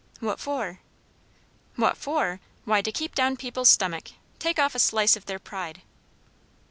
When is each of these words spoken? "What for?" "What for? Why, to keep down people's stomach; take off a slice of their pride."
"What 0.19 0.39
for?" 0.39 0.79
"What 1.75 1.95
for? 1.95 2.39
Why, 2.65 2.81
to 2.81 2.91
keep 2.91 3.13
down 3.13 3.37
people's 3.37 3.69
stomach; 3.69 4.13
take 4.39 4.57
off 4.57 4.73
a 4.73 4.79
slice 4.79 5.15
of 5.15 5.27
their 5.27 5.37
pride." 5.37 5.83